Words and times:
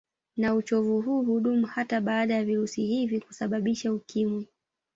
Na 0.37 0.55
uchovu 0.55 1.01
huu 1.01 1.23
hudumu 1.23 1.65
hata 1.67 2.01
baada 2.01 2.33
ya 2.33 2.43
virusi 2.45 2.85
hivi 2.85 3.19
kusababisha 3.19 3.93
Ukimwi 3.93 4.47